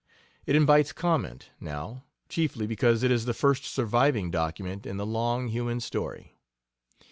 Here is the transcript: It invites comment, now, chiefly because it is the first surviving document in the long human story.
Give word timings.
It 0.47 0.55
invites 0.55 0.93
comment, 0.93 1.51
now, 1.59 2.05
chiefly 2.27 2.65
because 2.65 3.03
it 3.03 3.11
is 3.11 3.25
the 3.25 3.35
first 3.35 3.65
surviving 3.65 4.31
document 4.31 4.87
in 4.87 4.97
the 4.97 5.05
long 5.05 5.49
human 5.49 5.79
story. 5.79 6.39